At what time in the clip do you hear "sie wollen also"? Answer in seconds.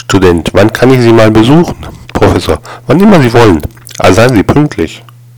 3.20-4.14